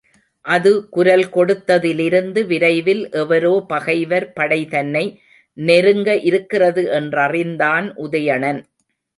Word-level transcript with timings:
அது 0.45 0.71
குரல் 0.89 1.25
கொடுத்ததிலிருந்து 1.29 2.39
விரைவில் 2.45 3.03
எவரோ 3.11 3.53
பகைவர் 3.67 4.27
படை 4.33 4.59
தன்னை 4.67 5.05
நெருங்க 5.57 6.09
இருக்கிறது 6.21 6.83
என்றறிந்தான் 6.99 7.87
உதயணன். 8.05 8.61